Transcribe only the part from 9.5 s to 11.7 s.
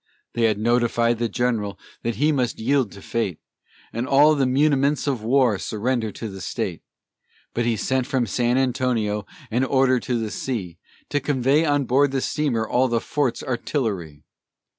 an order to the sea To convey